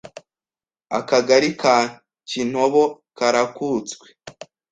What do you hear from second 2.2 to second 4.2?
kintobo karakutswe